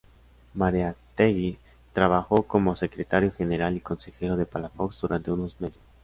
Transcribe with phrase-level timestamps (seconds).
[0.55, 1.59] Mariátegui
[1.93, 5.87] trabajó como secretario general y consejero de Palafox durante unos meses.